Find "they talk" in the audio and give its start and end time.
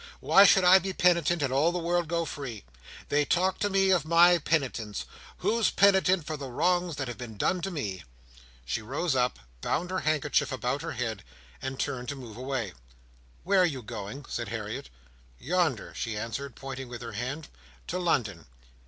3.09-3.59